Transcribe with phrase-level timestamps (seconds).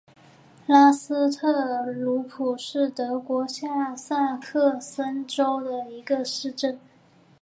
[0.65, 6.79] 拉斯特鲁普是德国下萨克森州的一个市镇。